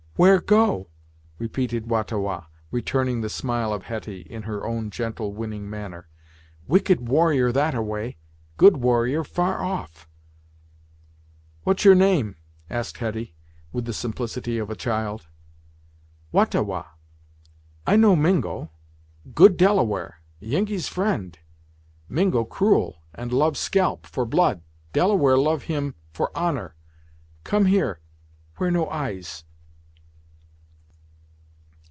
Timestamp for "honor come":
26.37-27.65